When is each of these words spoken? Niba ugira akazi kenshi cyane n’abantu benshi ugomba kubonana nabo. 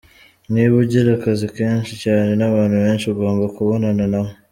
Niba 0.53 0.73
ugira 0.83 1.09
akazi 1.17 1.45
kenshi 1.55 1.93
cyane 2.03 2.31
n’abantu 2.39 2.75
benshi 2.85 3.05
ugomba 3.13 3.45
kubonana 3.55 4.03
nabo. 4.13 4.31